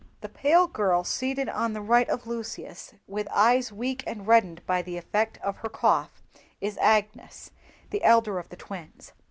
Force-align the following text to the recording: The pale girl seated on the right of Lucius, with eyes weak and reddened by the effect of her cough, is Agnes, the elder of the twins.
The 0.21 0.29
pale 0.29 0.65
girl 0.65 1.03
seated 1.03 1.47
on 1.47 1.73
the 1.73 1.79
right 1.81 2.09
of 2.09 2.25
Lucius, 2.25 2.95
with 3.05 3.27
eyes 3.29 3.71
weak 3.71 4.03
and 4.07 4.25
reddened 4.25 4.65
by 4.65 4.81
the 4.81 4.97
effect 4.97 5.37
of 5.43 5.57
her 5.57 5.69
cough, 5.69 6.23
is 6.59 6.79
Agnes, 6.79 7.51
the 7.91 8.03
elder 8.03 8.39
of 8.39 8.49
the 8.49 8.57
twins. 8.57 9.13